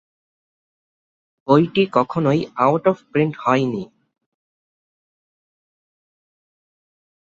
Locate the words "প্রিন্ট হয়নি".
3.11-3.83